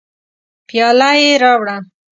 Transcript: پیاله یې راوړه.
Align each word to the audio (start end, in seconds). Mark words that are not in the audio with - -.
پیاله 0.67 1.11
یې 1.21 1.31
راوړه. 1.43 1.77